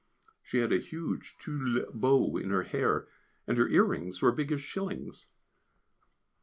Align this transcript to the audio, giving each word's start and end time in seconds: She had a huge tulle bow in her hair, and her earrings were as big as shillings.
She 0.41 0.57
had 0.57 0.73
a 0.73 0.79
huge 0.79 1.37
tulle 1.37 1.85
bow 1.93 2.35
in 2.37 2.49
her 2.49 2.63
hair, 2.63 3.07
and 3.45 3.55
her 3.59 3.67
earrings 3.67 4.19
were 4.19 4.31
as 4.31 4.35
big 4.35 4.51
as 4.51 4.59
shillings. 4.59 5.27